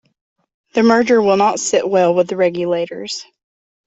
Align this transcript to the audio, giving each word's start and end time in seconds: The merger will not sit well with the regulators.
The 0.73 0.81
merger 0.81 1.21
will 1.21 1.37
not 1.37 1.59
sit 1.59 1.87
well 1.87 2.15
with 2.15 2.27
the 2.27 2.35
regulators. 2.35 3.23